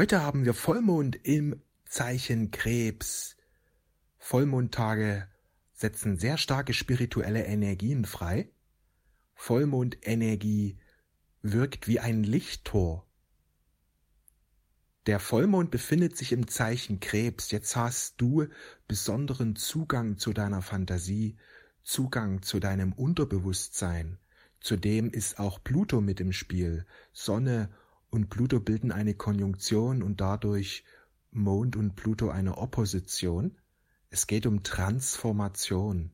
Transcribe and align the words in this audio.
Heute 0.00 0.22
haben 0.22 0.46
wir 0.46 0.54
Vollmond 0.54 1.14
im 1.26 1.60
Zeichen 1.84 2.50
Krebs. 2.50 3.36
Vollmondtage 4.16 5.28
setzen 5.74 6.16
sehr 6.16 6.38
starke 6.38 6.72
spirituelle 6.72 7.44
Energien 7.44 8.06
frei. 8.06 8.50
Vollmondenergie 9.34 10.78
wirkt 11.42 11.86
wie 11.86 12.00
ein 12.00 12.24
Lichttor. 12.24 13.06
Der 15.04 15.20
Vollmond 15.20 15.70
befindet 15.70 16.16
sich 16.16 16.32
im 16.32 16.48
Zeichen 16.48 17.00
Krebs. 17.00 17.50
Jetzt 17.50 17.76
hast 17.76 18.18
du 18.22 18.46
besonderen 18.88 19.54
Zugang 19.54 20.16
zu 20.16 20.32
deiner 20.32 20.62
Fantasie, 20.62 21.36
Zugang 21.82 22.40
zu 22.40 22.58
deinem 22.58 22.94
Unterbewusstsein. 22.94 24.18
Zudem 24.60 25.10
ist 25.10 25.38
auch 25.38 25.62
Pluto 25.62 26.00
mit 26.00 26.20
im 26.20 26.32
Spiel. 26.32 26.86
Sonne 27.12 27.68
und 28.10 28.28
Pluto 28.28 28.60
bilden 28.60 28.92
eine 28.92 29.14
Konjunktion 29.14 30.02
und 30.02 30.20
dadurch 30.20 30.84
Mond 31.30 31.76
und 31.76 31.94
Pluto 31.94 32.28
eine 32.28 32.58
Opposition. 32.58 33.56
Es 34.10 34.26
geht 34.26 34.46
um 34.46 34.62
Transformation. 34.62 36.10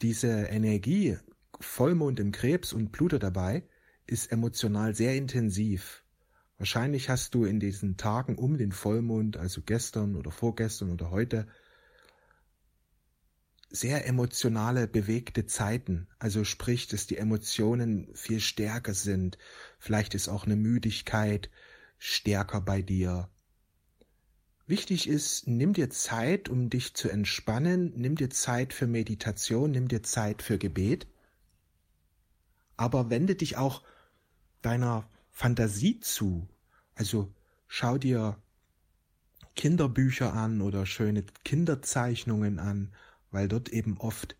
Diese 0.00 0.28
Energie, 0.28 1.18
Vollmond 1.60 2.20
im 2.20 2.32
Krebs 2.32 2.72
und 2.72 2.92
Pluto 2.92 3.18
dabei, 3.18 3.64
ist 4.06 4.30
emotional 4.30 4.94
sehr 4.94 5.16
intensiv. 5.16 6.04
Wahrscheinlich 6.58 7.08
hast 7.08 7.34
du 7.34 7.44
in 7.44 7.58
diesen 7.58 7.96
Tagen 7.96 8.36
um 8.36 8.56
den 8.56 8.72
Vollmond, 8.72 9.36
also 9.36 9.62
gestern 9.62 10.14
oder 10.14 10.30
vorgestern 10.30 10.90
oder 10.90 11.10
heute, 11.10 11.48
sehr 13.72 14.06
emotionale, 14.06 14.86
bewegte 14.86 15.46
Zeiten. 15.46 16.06
Also 16.18 16.44
sprich, 16.44 16.86
dass 16.88 17.06
die 17.06 17.16
Emotionen 17.16 18.14
viel 18.14 18.40
stärker 18.40 18.94
sind. 18.94 19.38
Vielleicht 19.78 20.14
ist 20.14 20.28
auch 20.28 20.44
eine 20.44 20.56
Müdigkeit 20.56 21.50
stärker 21.98 22.60
bei 22.60 22.82
dir. 22.82 23.28
Wichtig 24.66 25.08
ist, 25.08 25.48
nimm 25.48 25.72
dir 25.72 25.90
Zeit, 25.90 26.48
um 26.48 26.70
dich 26.70 26.94
zu 26.94 27.08
entspannen, 27.08 27.92
nimm 27.96 28.14
dir 28.14 28.30
Zeit 28.30 28.72
für 28.72 28.86
Meditation, 28.86 29.72
nimm 29.72 29.88
dir 29.88 30.02
Zeit 30.02 30.42
für 30.42 30.58
Gebet. 30.58 31.06
Aber 32.76 33.10
wende 33.10 33.34
dich 33.34 33.56
auch 33.56 33.82
deiner 34.60 35.08
Fantasie 35.30 36.00
zu. 36.00 36.48
Also 36.94 37.34
schau 37.66 37.98
dir 37.98 38.40
Kinderbücher 39.56 40.32
an 40.32 40.60
oder 40.60 40.86
schöne 40.86 41.24
Kinderzeichnungen 41.44 42.58
an 42.58 42.92
weil 43.32 43.48
dort 43.48 43.70
eben 43.70 43.98
oft 43.98 44.36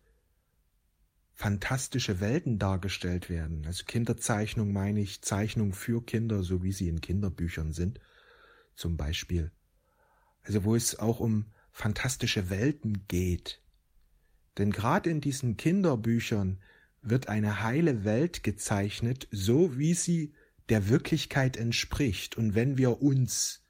fantastische 1.33 2.21
Welten 2.21 2.59
dargestellt 2.59 3.29
werden. 3.29 3.65
Also 3.65 3.85
Kinderzeichnung 3.85 4.71
meine 4.71 5.01
ich 5.01 5.21
Zeichnung 5.21 5.73
für 5.73 6.05
Kinder, 6.05 6.43
so 6.43 6.63
wie 6.63 6.71
sie 6.71 6.87
in 6.87 7.01
Kinderbüchern 7.01 7.73
sind, 7.73 7.99
zum 8.75 8.95
Beispiel. 8.95 9.51
Also 10.43 10.63
wo 10.63 10.75
es 10.75 10.97
auch 10.99 11.19
um 11.19 11.47
fantastische 11.71 12.49
Welten 12.49 13.07
geht. 13.07 13.61
Denn 14.57 14.71
gerade 14.71 15.09
in 15.09 15.21
diesen 15.21 15.57
Kinderbüchern 15.57 16.59
wird 17.01 17.27
eine 17.27 17.63
heile 17.63 18.03
Welt 18.03 18.43
gezeichnet, 18.43 19.27
so 19.31 19.77
wie 19.77 19.95
sie 19.95 20.33
der 20.69 20.87
Wirklichkeit 20.87 21.57
entspricht. 21.57 22.37
Und 22.37 22.55
wenn 22.55 22.77
wir 22.77 23.01
uns 23.01 23.63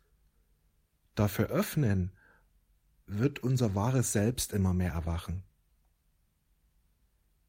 dafür 1.16 1.48
öffnen, 1.48 2.12
wird 3.20 3.40
unser 3.40 3.76
wahres 3.76 4.12
Selbst 4.12 4.54
immer 4.54 4.74
mehr 4.74 4.92
erwachen. 4.92 5.44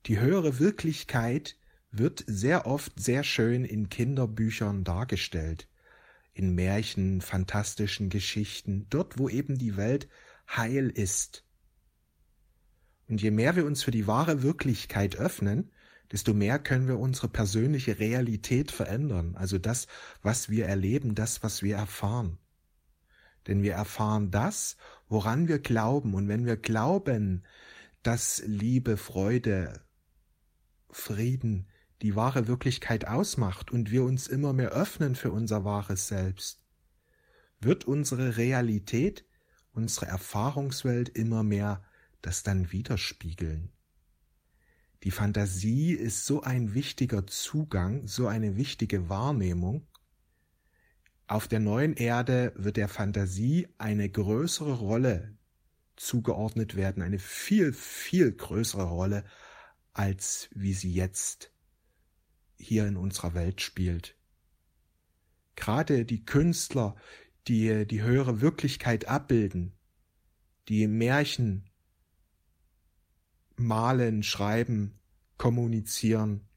Die 0.06 0.20
höhere 0.20 0.58
Wirklichkeit 0.58 1.56
wird 1.90 2.24
sehr 2.26 2.66
oft 2.66 2.98
sehr 3.00 3.24
schön 3.24 3.64
in 3.64 3.88
Kinderbüchern 3.88 4.84
dargestellt, 4.84 5.68
in 6.32 6.54
Märchen, 6.54 7.20
fantastischen 7.20 8.10
Geschichten, 8.10 8.86
dort 8.90 9.18
wo 9.18 9.28
eben 9.28 9.56
die 9.56 9.76
Welt 9.76 10.08
heil 10.48 10.90
ist. 10.90 11.44
Und 13.08 13.22
je 13.22 13.30
mehr 13.30 13.56
wir 13.56 13.64
uns 13.64 13.82
für 13.82 13.90
die 13.90 14.06
wahre 14.06 14.42
Wirklichkeit 14.42 15.16
öffnen, 15.16 15.70
desto 16.12 16.34
mehr 16.34 16.58
können 16.58 16.88
wir 16.88 16.98
unsere 16.98 17.28
persönliche 17.28 17.98
Realität 17.98 18.70
verändern, 18.70 19.36
also 19.36 19.58
das, 19.58 19.86
was 20.22 20.48
wir 20.48 20.66
erleben, 20.66 21.14
das, 21.14 21.42
was 21.42 21.62
wir 21.62 21.76
erfahren. 21.76 22.38
Denn 23.46 23.62
wir 23.62 23.74
erfahren 23.74 24.30
das, 24.30 24.76
woran 25.08 25.48
wir 25.48 25.58
glauben. 25.58 26.14
Und 26.14 26.28
wenn 26.28 26.46
wir 26.46 26.56
glauben, 26.56 27.44
dass 28.02 28.42
Liebe, 28.46 28.96
Freude, 28.96 29.82
Frieden 30.90 31.68
die 32.02 32.16
wahre 32.16 32.46
Wirklichkeit 32.48 33.06
ausmacht 33.06 33.70
und 33.70 33.90
wir 33.90 34.04
uns 34.04 34.26
immer 34.26 34.52
mehr 34.52 34.70
öffnen 34.70 35.14
für 35.14 35.30
unser 35.30 35.64
wahres 35.64 36.08
Selbst, 36.08 36.62
wird 37.60 37.84
unsere 37.84 38.36
Realität, 38.36 39.24
unsere 39.72 40.06
Erfahrungswelt 40.06 41.08
immer 41.08 41.42
mehr 41.42 41.82
das 42.20 42.42
dann 42.42 42.72
widerspiegeln. 42.72 43.72
Die 45.02 45.10
Fantasie 45.10 45.92
ist 45.92 46.24
so 46.24 46.42
ein 46.42 46.74
wichtiger 46.74 47.26
Zugang, 47.26 48.06
so 48.06 48.26
eine 48.26 48.56
wichtige 48.56 49.08
Wahrnehmung, 49.08 49.86
auf 51.26 51.48
der 51.48 51.60
neuen 51.60 51.94
Erde 51.94 52.52
wird 52.56 52.76
der 52.76 52.88
Fantasie 52.88 53.68
eine 53.78 54.08
größere 54.08 54.74
Rolle 54.74 55.36
zugeordnet 55.96 56.76
werden, 56.76 57.02
eine 57.02 57.18
viel, 57.18 57.72
viel 57.72 58.32
größere 58.32 58.84
Rolle, 58.84 59.24
als 59.92 60.48
wie 60.52 60.74
sie 60.74 60.92
jetzt 60.92 61.52
hier 62.58 62.86
in 62.86 62.96
unserer 62.96 63.34
Welt 63.34 63.60
spielt. 63.60 64.16
Gerade 65.56 66.04
die 66.04 66.24
Künstler, 66.24 66.96
die 67.46 67.86
die 67.86 68.02
höhere 68.02 68.40
Wirklichkeit 68.40 69.06
abbilden, 69.06 69.72
die 70.68 70.86
Märchen 70.86 71.70
malen, 73.56 74.22
schreiben, 74.22 74.98
kommunizieren 75.36 76.48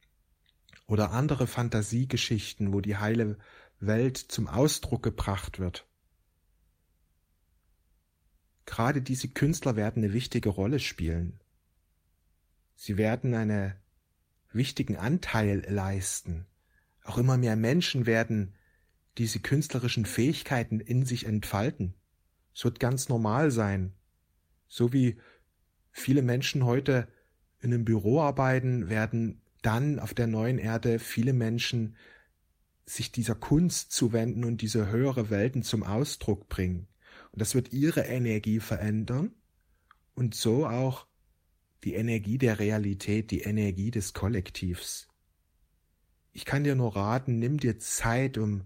oder 0.87 1.11
andere 1.11 1.45
Fantasiegeschichten, 1.45 2.73
wo 2.73 2.81
die 2.81 2.97
heile 2.97 3.37
Welt 3.79 4.17
zum 4.17 4.47
Ausdruck 4.47 5.03
gebracht 5.03 5.59
wird. 5.59 5.87
Gerade 8.65 9.01
diese 9.01 9.29
Künstler 9.29 9.75
werden 9.75 10.03
eine 10.03 10.13
wichtige 10.13 10.49
Rolle 10.49 10.79
spielen. 10.79 11.39
Sie 12.75 12.97
werden 12.97 13.33
einen 13.33 13.73
wichtigen 14.51 14.97
Anteil 14.97 15.65
leisten. 15.67 16.45
Auch 17.03 17.17
immer 17.17 17.37
mehr 17.37 17.55
Menschen 17.55 18.05
werden 18.05 18.53
diese 19.17 19.39
künstlerischen 19.39 20.05
Fähigkeiten 20.05 20.79
in 20.79 21.05
sich 21.05 21.25
entfalten. 21.25 21.95
Es 22.53 22.63
wird 22.65 22.79
ganz 22.79 23.09
normal 23.09 23.51
sein. 23.51 23.93
So 24.67 24.93
wie 24.93 25.17
viele 25.91 26.21
Menschen 26.21 26.65
heute 26.65 27.07
in 27.59 27.73
einem 27.73 27.85
Büro 27.85 28.21
arbeiten, 28.21 28.89
werden 28.89 29.41
dann 29.61 29.99
auf 29.99 30.13
der 30.13 30.27
neuen 30.27 30.59
Erde 30.59 30.99
viele 30.99 31.33
Menschen 31.33 31.95
sich 32.87 33.11
dieser 33.11 33.35
Kunst 33.35 33.91
zuwenden 33.91 34.45
und 34.45 34.61
diese 34.61 34.87
höhere 34.87 35.29
Welten 35.29 35.61
zum 35.61 35.83
Ausdruck 35.83 36.47
bringen. 36.47 36.87
Und 37.31 37.41
das 37.41 37.53
wird 37.53 37.73
ihre 37.73 38.01
Energie 38.01 38.59
verändern 38.59 39.31
und 40.15 40.33
so 40.33 40.65
auch 40.65 41.05
die 41.83 41.93
Energie 41.93 42.37
der 42.37 42.59
Realität, 42.59 43.29
die 43.29 43.41
Energie 43.41 43.91
des 43.91 44.13
Kollektivs. 44.13 45.09
Ich 46.31 46.45
kann 46.45 46.63
dir 46.63 46.75
nur 46.75 46.95
raten, 46.95 47.39
nimm 47.39 47.59
dir 47.59 47.77
Zeit, 47.77 48.37
um 48.37 48.63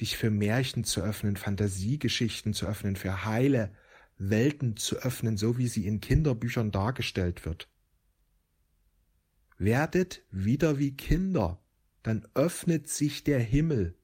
dich 0.00 0.16
für 0.16 0.30
Märchen 0.30 0.84
zu 0.84 1.02
öffnen, 1.02 1.36
Fantasiegeschichten 1.36 2.54
zu 2.54 2.66
öffnen, 2.66 2.96
für 2.96 3.24
heile 3.24 3.72
Welten 4.16 4.76
zu 4.76 4.96
öffnen, 4.96 5.36
so 5.36 5.58
wie 5.58 5.66
sie 5.66 5.86
in 5.86 6.00
Kinderbüchern 6.00 6.70
dargestellt 6.70 7.44
wird. 7.44 7.68
Werdet 9.58 10.22
wieder 10.30 10.78
wie 10.78 10.96
Kinder 10.96 11.62
dann 12.02 12.26
öffnet 12.34 12.88
sich 12.88 13.24
der 13.24 13.38
Himmel. 13.38 13.94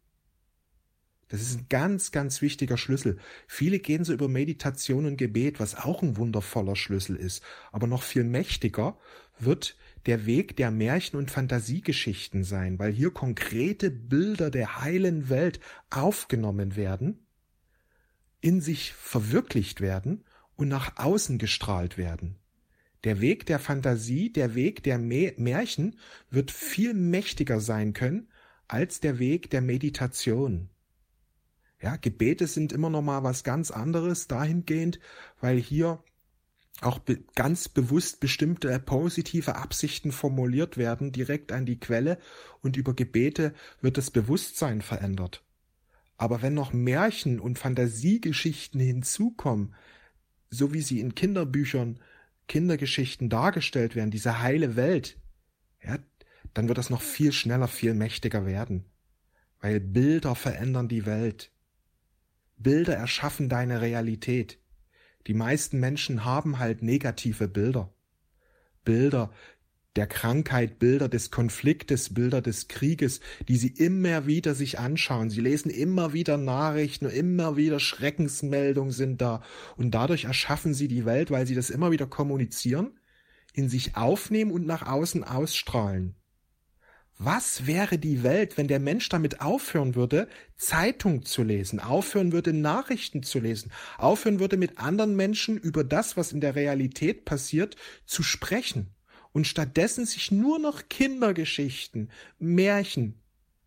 Das 1.28 1.40
ist 1.40 1.58
ein 1.58 1.66
ganz, 1.68 2.12
ganz 2.12 2.40
wichtiger 2.40 2.76
Schlüssel. 2.76 3.18
Viele 3.48 3.80
gehen 3.80 4.04
so 4.04 4.12
über 4.12 4.28
Meditation 4.28 5.06
und 5.06 5.16
Gebet, 5.16 5.58
was 5.58 5.74
auch 5.74 6.02
ein 6.02 6.16
wundervoller 6.16 6.76
Schlüssel 6.76 7.16
ist. 7.16 7.42
Aber 7.72 7.88
noch 7.88 8.04
viel 8.04 8.22
mächtiger 8.22 8.96
wird 9.38 9.76
der 10.06 10.24
Weg 10.24 10.56
der 10.56 10.70
Märchen- 10.70 11.18
und 11.18 11.32
Fantasiegeschichten 11.32 12.44
sein, 12.44 12.78
weil 12.78 12.92
hier 12.92 13.10
konkrete 13.10 13.90
Bilder 13.90 14.50
der 14.50 14.80
heilen 14.82 15.28
Welt 15.28 15.58
aufgenommen 15.90 16.76
werden, 16.76 17.26
in 18.40 18.60
sich 18.60 18.92
verwirklicht 18.92 19.80
werden 19.80 20.24
und 20.54 20.68
nach 20.68 20.96
außen 20.96 21.38
gestrahlt 21.38 21.98
werden. 21.98 22.38
Der 23.04 23.20
Weg 23.20 23.46
der 23.46 23.58
Fantasie, 23.58 24.32
der 24.32 24.54
Weg 24.54 24.82
der 24.82 24.98
Märchen 24.98 25.96
wird 26.30 26.50
viel 26.50 26.94
mächtiger 26.94 27.60
sein 27.60 27.92
können 27.92 28.28
als 28.68 29.00
der 29.00 29.18
Weg 29.18 29.50
der 29.50 29.60
Meditation. 29.60 30.70
Ja, 31.80 31.96
Gebete 31.96 32.46
sind 32.46 32.72
immer 32.72 32.90
noch 32.90 33.02
mal 33.02 33.22
was 33.22 33.44
ganz 33.44 33.70
anderes 33.70 34.28
dahingehend, 34.28 34.98
weil 35.40 35.58
hier 35.58 36.02
auch 36.80 36.98
be 36.98 37.20
ganz 37.34 37.68
bewusst 37.68 38.20
bestimmte 38.20 38.78
positive 38.80 39.56
Absichten 39.56 40.12
formuliert 40.12 40.76
werden, 40.76 41.12
direkt 41.12 41.52
an 41.52 41.64
die 41.64 41.78
Quelle 41.80 42.18
und 42.60 42.76
über 42.76 42.94
Gebete 42.94 43.54
wird 43.80 43.96
das 43.96 44.10
Bewusstsein 44.10 44.82
verändert. 44.82 45.42
Aber 46.18 46.42
wenn 46.42 46.54
noch 46.54 46.72
Märchen 46.72 47.40
und 47.40 47.58
Fantasiegeschichten 47.58 48.80
hinzukommen, 48.80 49.74
so 50.50 50.72
wie 50.72 50.82
sie 50.82 51.00
in 51.00 51.14
Kinderbüchern, 51.14 51.98
Kindergeschichten 52.48 53.28
dargestellt 53.28 53.94
werden, 53.94 54.10
diese 54.10 54.40
heile 54.40 54.76
Welt, 54.76 55.18
ja, 55.82 55.98
dann 56.54 56.68
wird 56.68 56.78
das 56.78 56.90
noch 56.90 57.02
viel 57.02 57.32
schneller, 57.32 57.68
viel 57.68 57.94
mächtiger 57.94 58.46
werden. 58.46 58.84
Weil 59.60 59.80
Bilder 59.80 60.34
verändern 60.34 60.88
die 60.88 61.06
Welt. 61.06 61.52
Bilder 62.56 62.94
erschaffen 62.94 63.48
deine 63.48 63.80
Realität. 63.80 64.58
Die 65.26 65.34
meisten 65.34 65.80
Menschen 65.80 66.24
haben 66.24 66.58
halt 66.58 66.82
negative 66.82 67.48
Bilder. 67.48 67.92
Bilder 68.84 69.32
der 69.96 70.06
Krankheit, 70.06 70.78
Bilder 70.78 71.08
des 71.08 71.30
Konfliktes, 71.30 72.12
Bilder 72.12 72.42
des 72.42 72.68
Krieges, 72.68 73.20
die 73.48 73.56
sie 73.56 73.68
immer 73.68 74.26
wieder 74.26 74.54
sich 74.54 74.78
anschauen. 74.78 75.30
Sie 75.30 75.40
lesen 75.40 75.70
immer 75.70 76.12
wieder 76.12 76.36
Nachrichten 76.36 77.06
immer 77.06 77.56
wieder 77.56 77.80
Schreckensmeldungen 77.80 78.92
sind 78.92 79.20
da. 79.20 79.42
Und 79.76 79.92
dadurch 79.92 80.24
erschaffen 80.24 80.74
sie 80.74 80.88
die 80.88 81.04
Welt, 81.04 81.30
weil 81.30 81.46
sie 81.46 81.54
das 81.54 81.70
immer 81.70 81.90
wieder 81.90 82.06
kommunizieren, 82.06 82.98
in 83.54 83.68
sich 83.68 83.96
aufnehmen 83.96 84.50
und 84.50 84.66
nach 84.66 84.86
außen 84.86 85.24
ausstrahlen. 85.24 86.14
Was 87.18 87.66
wäre 87.66 87.96
die 87.96 88.22
Welt, 88.22 88.58
wenn 88.58 88.68
der 88.68 88.78
Mensch 88.78 89.08
damit 89.08 89.40
aufhören 89.40 89.94
würde, 89.94 90.28
Zeitung 90.56 91.24
zu 91.24 91.42
lesen, 91.42 91.80
aufhören 91.80 92.32
würde, 92.32 92.52
Nachrichten 92.52 93.22
zu 93.22 93.38
lesen, 93.38 93.72
aufhören 93.96 94.38
würde, 94.38 94.58
mit 94.58 94.78
anderen 94.78 95.16
Menschen 95.16 95.56
über 95.56 95.82
das, 95.82 96.18
was 96.18 96.32
in 96.32 96.42
der 96.42 96.54
Realität 96.54 97.24
passiert, 97.24 97.76
zu 98.04 98.22
sprechen 98.22 98.95
und 99.36 99.46
stattdessen 99.46 100.06
sich 100.06 100.32
nur 100.32 100.58
noch 100.58 100.88
Kindergeschichten, 100.88 102.10
Märchen, 102.38 103.20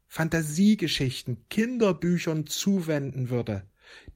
Fantasiegeschichten, 0.08 1.46
Kinderbüchern 1.48 2.48
zuwenden 2.48 3.30
würde? 3.30 3.70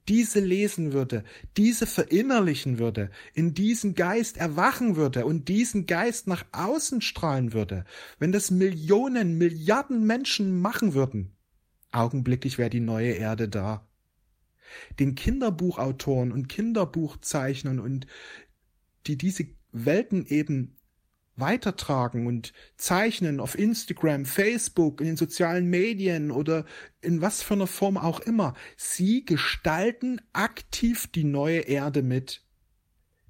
diese 0.08 0.40
lesen 0.40 0.92
würde, 0.92 1.22
diese 1.56 1.86
verinnerlichen 1.86 2.78
würde, 2.78 3.10
in 3.34 3.54
diesen 3.54 3.94
Geist 3.94 4.36
erwachen 4.36 4.96
würde 4.96 5.26
und 5.26 5.48
diesen 5.48 5.86
Geist 5.86 6.26
nach 6.26 6.44
außen 6.52 7.00
strahlen 7.00 7.52
würde, 7.52 7.84
wenn 8.18 8.30
das 8.30 8.50
Millionen, 8.50 9.38
Milliarden 9.38 10.04
Menschen 10.04 10.60
machen 10.60 10.92
würden, 10.94 11.36
augenblicklich 11.92 12.58
wäre 12.58 12.70
die 12.70 12.80
neue 12.80 13.12
Erde 13.12 13.48
da. 13.48 13.88
Den 14.98 15.14
Kinderbuchautoren 15.14 16.32
und 16.32 16.48
Kinderbuchzeichnern 16.48 17.78
und 17.78 18.06
die 19.06 19.16
diese 19.16 19.46
Welten 19.72 20.26
eben 20.26 20.76
weitertragen 21.36 22.26
und 22.26 22.52
zeichnen 22.76 23.40
auf 23.40 23.58
Instagram, 23.58 24.24
Facebook, 24.24 25.00
in 25.00 25.08
den 25.08 25.16
sozialen 25.16 25.68
Medien 25.68 26.30
oder 26.30 26.64
in 27.00 27.20
was 27.20 27.42
für 27.42 27.54
einer 27.54 27.66
Form 27.66 27.96
auch 27.96 28.20
immer. 28.20 28.54
Sie 28.76 29.24
gestalten 29.24 30.20
aktiv 30.32 31.08
die 31.08 31.24
neue 31.24 31.60
Erde 31.60 32.02
mit. 32.02 32.44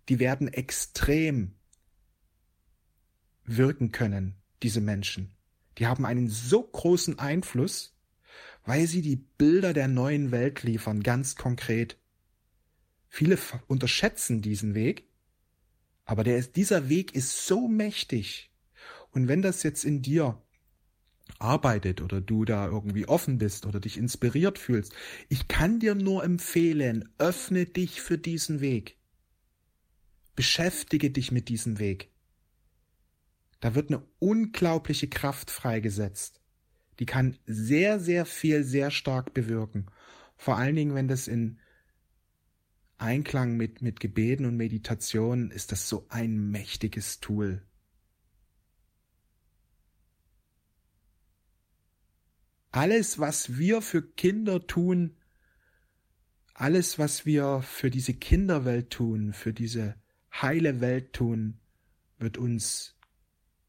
Die 0.09 0.19
werden 0.19 0.49
extrem 0.49 1.55
wirken 3.45 3.91
können, 3.93 4.37
diese 4.63 4.81
Menschen. 4.81 5.35
Die 5.79 5.87
haben 5.87 6.05
einen 6.05 6.29
so 6.29 6.63
großen 6.63 7.19
Einfluss, 7.19 7.97
weil 8.65 8.87
sie 8.87 9.03
die 9.03 9.17
Bilder 9.17 9.73
der 9.73 9.89
neuen 9.89 10.31
Welt 10.31 10.63
liefern, 10.63 11.03
ganz 11.03 11.37
konkret. 11.37 11.99
Viele 13.09 13.39
unterschätzen 13.67 14.43
diesen 14.43 14.75
Weg, 14.75 15.09
aber 16.05 16.25
der 16.25 16.37
ist, 16.37 16.57
dieser 16.57 16.89
Weg 16.89 17.15
ist 17.15 17.47
so 17.47 17.69
mächtig. 17.69 18.51
Und 19.11 19.29
wenn 19.29 19.43
das 19.43 19.63
jetzt 19.63 19.85
in 19.85 20.03
dir 20.03 20.43
arbeitet 21.39 22.03
oder 22.03 22.21
du 22.21 22.45
da 22.45 22.67
irgendwie 22.67 23.07
offen 23.07 23.39
bist 23.39 23.67
oder 23.67 23.81
dich 23.81 23.97
inspiriert 23.97 24.59
fühlst, 24.59 24.93
ich 25.29 25.49
kann 25.49 25.81
dir 25.81 25.95
nur 25.95 26.25
empfehlen, 26.25 27.09
öffne 27.19 27.67
dich 27.67 28.01
für 28.01 28.19
diesen 28.19 28.61
Weg. 28.61 28.99
Beschäftige 30.37 31.11
dich 31.11 31.31
mit 31.33 31.49
diesem 31.49 31.79
Weg. 31.79 32.11
Da 33.61 33.75
wird 33.75 33.91
eine 33.91 34.03
unglaubliche 34.19 35.09
Kraft 35.09 35.51
freigesetzt. 35.51 36.41
Die 36.99 37.07
kann 37.07 37.39
sehr, 37.47 37.99
sehr 37.99 38.27
viel, 38.27 38.63
sehr 38.63 38.91
stark 38.91 39.33
bewirken. 39.33 39.87
Vor 40.37 40.57
allen 40.57 40.77
Dingen, 40.77 40.95
wenn 40.95 41.09
das 41.09 41.29
in 41.29 41.59
Einklang 42.99 43.57
mit, 43.57 43.83
mit 43.83 44.01
Gebeten 44.01 44.45
und 44.47 44.57
Meditation 44.57 45.51
ist 45.51 45.73
das 45.73 45.89
so 45.89 46.07
ein 46.09 46.51
mächtiges 46.51 47.21
Tool. 47.21 47.63
Alles, 52.71 53.19
was 53.19 53.57
wir 53.57 53.83
für 53.83 54.03
Kinder 54.03 54.67
tun, 54.67 55.17
alles, 56.55 56.99
was 56.99 57.27
wir 57.27 57.63
für 57.63 57.91
diese 57.91 58.15
Kinderwelt 58.15 58.91
tun, 58.91 59.33
für 59.33 59.53
diese 59.53 59.97
heile 60.33 60.81
Welt 60.81 61.13
tun, 61.13 61.61
wird 62.19 62.39
uns 62.39 62.97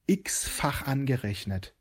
x-fach 0.08 0.84
angerechnet. 0.88 1.76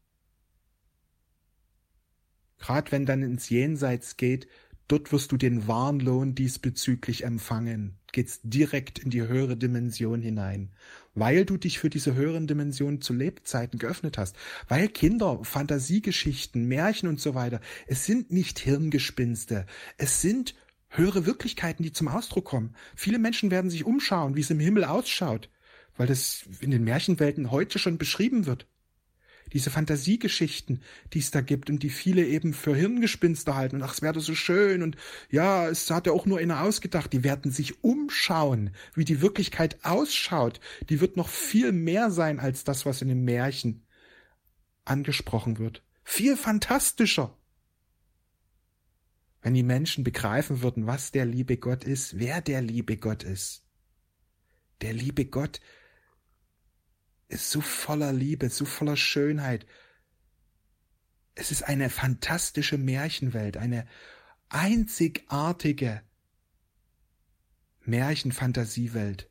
Gerade 2.59 2.93
wenn 2.93 3.05
dann 3.07 3.23
ins 3.23 3.49
Jenseits 3.51 4.17
geht, 4.17 4.49
Dort 4.87 5.13
wirst 5.13 5.33
du 5.33 5.39
den 5.39 5.67
Warnlohn 5.67 6.35
diesbezüglich 6.35 7.25
empfangen, 7.25 7.99
geht's 8.13 8.41
direkt 8.43 8.99
in 8.99 9.09
die 9.09 9.23
höhere 9.23 9.57
Dimension 9.57 10.21
hinein, 10.21 10.73
weil 11.15 11.47
du 11.47 11.57
dich 11.57 11.79
für 11.79 11.89
diese 11.89 12.15
höheren 12.15 12.47
Dimensionen 12.47 13.01
zu 13.01 13.15
Lebzeiten 13.15 13.79
geöffnet 13.79 14.19
hast, 14.19 14.37
weil 14.69 14.89
Kinder, 14.89 15.41
Fantasiegeschichten, 15.43 16.67
Märchen 16.67 17.09
und 17.09 17.19
so 17.19 17.35
weiter, 17.35 17.63
es 17.87 18.05
sind 18.05 18.31
nicht 18.31 18.59
Hirngespinste, 18.59 19.65
es 19.97 20.21
sind 20.21 20.55
höhere 20.89 21.25
Wirklichkeiten, 21.25 21.83
die 21.83 21.93
zum 21.93 22.09
Ausdruck 22.09 22.45
kommen. 22.45 22.75
Viele 22.95 23.19
Menschen 23.19 23.51
werden 23.51 23.71
sich 23.71 23.85
umschauen, 23.85 24.37
wie 24.37 24.41
es 24.41 24.51
im 24.51 24.61
Himmel 24.61 24.85
ausschaut, 24.85 25.49
weil 25.97 26.07
das 26.07 26.45
in 26.61 26.71
den 26.71 26.85
Märchenwelten 26.85 27.51
heute 27.51 27.79
schon 27.79 27.97
beschrieben 27.97 28.45
wird 28.45 28.69
diese 29.53 29.71
Fantasiegeschichten, 29.71 30.83
die 31.13 31.19
es 31.19 31.31
da 31.31 31.41
gibt 31.41 31.71
und 31.71 31.83
die 31.83 31.91
viele 31.91 32.25
eben 32.27 32.55
für 32.55 32.75
Hirngespinste 32.75 33.55
halten 33.55 33.77
und 33.77 33.83
ach, 33.83 33.95
es 33.95 34.03
wäre 34.03 34.21
so 34.21 34.35
schön 34.35 34.83
und 34.83 34.97
ja, 35.31 35.69
es 35.69 35.91
hat 35.91 36.07
ja 36.07 36.13
auch 36.13 36.27
nur 36.27 36.39
einer 36.39 36.63
ausgedacht, 36.63 37.13
die 37.13 37.25
werden 37.25 37.53
sich 37.53 37.83
umschauen, 37.85 38.71
wie 38.95 39.05
die 39.05 39.21
Wirklichkeit 39.21 39.85
ausschaut. 39.85 40.61
Die 40.89 41.01
wird 41.01 41.17
noch 41.17 41.29
viel 41.29 41.73
mehr 41.73 42.11
sein 42.11 42.41
als 42.41 42.65
das, 42.65 42.87
was 42.87 43.03
in 43.03 43.09
den 43.09 43.25
Märchen 43.25 43.87
angesprochen 44.85 45.59
wird. 45.59 45.83
Viel 46.03 46.37
fantastischer. 46.37 47.37
Wenn 49.41 49.55
die 49.55 49.63
Menschen 49.63 50.05
begreifen 50.05 50.63
würden, 50.63 50.87
was 50.87 51.13
der 51.13 51.27
liebe 51.27 51.59
Gott 51.59 51.85
ist, 51.85 52.19
wer 52.19 52.41
der 52.41 52.63
liebe 52.63 52.97
Gott 52.97 53.23
ist. 53.23 53.67
Der 54.81 54.93
liebe 54.93 55.27
Gott, 55.27 55.61
ist 57.29 57.51
so 57.51 57.61
voller 57.61 58.13
Liebe, 58.13 58.51
so 58.51 58.65
voller 58.65 58.97
Schönheit. 58.97 59.67
Es 61.35 61.51
ist 61.51 61.63
eine 61.63 61.91
fantastische 61.91 62.79
Märchenwelt, 62.79 63.57
eine 63.57 63.87
einzigartige 64.49 66.03
Märchenfantasiewelt, 67.81 69.31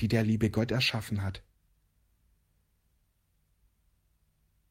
die 0.00 0.08
der 0.08 0.22
liebe 0.22 0.50
Gott 0.50 0.70
erschaffen 0.70 1.22
hat. 1.22 1.42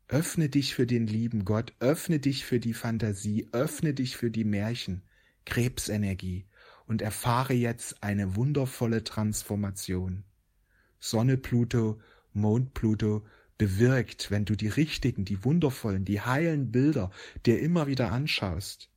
Öffne 0.08 0.50
dich 0.50 0.76
für 0.76 0.86
den 0.86 1.08
lieben 1.08 1.46
Gott, 1.46 1.74
öffne 1.80 2.20
dich 2.20 2.46
für 2.46 2.60
die 2.60 2.76
Fantasie, 2.76 3.50
öffne 3.52 3.96
dich 3.96 4.18
für 4.18 4.30
die 4.30 4.44
Märchen, 4.44 5.02
Krebsenergie 5.46 6.48
und 6.86 7.02
erfahre 7.02 7.54
jetzt 7.54 8.04
eine 8.04 8.36
wundervolle 8.36 9.04
Transformation. 9.04 10.24
Sonne 11.00 11.38
Pluto 11.38 12.00
Mond 12.36 12.74
Pluto 12.74 13.26
bewirkt, 13.58 14.30
wenn 14.32 14.46
du 14.46 14.56
die 14.56 14.68
richtigen, 14.68 15.26
die 15.26 15.44
wundervollen, 15.44 16.06
die 16.06 16.22
heilen 16.22 16.72
Bilder 16.72 17.12
dir 17.46 17.60
immer 17.60 17.88
wieder 17.88 18.12
anschaust, 18.12 18.90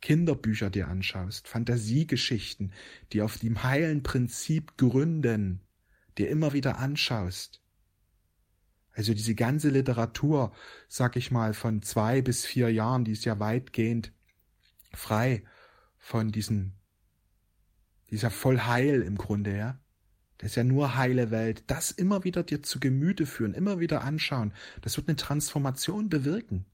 Kinderbücher 0.00 0.70
dir 0.70 0.88
anschaust, 0.88 1.48
Fantasiegeschichten, 1.48 2.72
die 3.12 3.22
auf 3.22 3.38
dem 3.38 3.62
heilen 3.62 4.02
Prinzip 4.02 4.76
gründen, 4.76 5.60
dir 6.18 6.28
immer 6.28 6.52
wieder 6.52 6.78
anschaust. 6.78 7.62
Also 8.92 9.14
diese 9.14 9.36
ganze 9.36 9.70
Literatur, 9.70 10.52
sag 10.88 11.16
ich 11.16 11.30
mal, 11.30 11.54
von 11.54 11.82
zwei 11.82 12.20
bis 12.20 12.44
vier 12.44 12.72
Jahren, 12.72 13.04
die 13.04 13.12
ist 13.12 13.24
ja 13.24 13.38
weitgehend 13.38 14.12
frei 14.92 15.44
von 15.96 16.32
diesen, 16.32 16.74
die 18.10 18.16
ist 18.16 18.22
ja 18.22 18.30
voll 18.30 18.58
heil 18.58 19.02
im 19.02 19.16
Grunde, 19.16 19.56
ja. 19.56 19.80
Das 20.38 20.50
ist 20.50 20.56
ja 20.56 20.64
nur 20.64 20.96
heile 20.96 21.30
Welt. 21.30 21.64
Das 21.66 21.90
immer 21.90 22.24
wieder 22.24 22.42
dir 22.44 22.62
zu 22.62 22.80
Gemüte 22.80 23.26
führen, 23.26 23.54
immer 23.54 23.80
wieder 23.80 24.02
anschauen. 24.02 24.52
Das 24.80 24.96
wird 24.96 25.08
eine 25.08 25.16
Transformation 25.16 26.08
bewirken. 26.08 26.64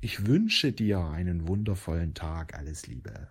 Ich 0.00 0.26
wünsche 0.26 0.72
dir 0.72 1.00
einen 1.00 1.48
wundervollen 1.48 2.14
Tag. 2.14 2.54
Alles 2.54 2.86
Liebe. 2.86 3.28